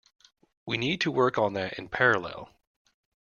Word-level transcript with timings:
We 0.65 0.79
need 0.79 0.99
to 1.01 1.11
work 1.11 1.37
on 1.37 1.53
that 1.53 1.73
in 1.77 1.87
parallel. 1.87 2.49